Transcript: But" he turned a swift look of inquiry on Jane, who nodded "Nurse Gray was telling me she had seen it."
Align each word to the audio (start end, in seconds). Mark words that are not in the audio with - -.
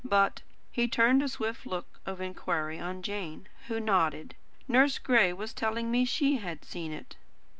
But" 0.03 0.41
he 0.71 0.87
turned 0.87 1.21
a 1.21 1.27
swift 1.29 1.67
look 1.67 1.99
of 2.07 2.19
inquiry 2.21 2.79
on 2.79 3.03
Jane, 3.03 3.47
who 3.67 3.79
nodded 3.79 4.33
"Nurse 4.67 4.97
Gray 4.97 5.31
was 5.31 5.53
telling 5.53 5.91
me 5.91 6.05
she 6.05 6.37
had 6.37 6.65
seen 6.65 6.91
it." 6.91 7.17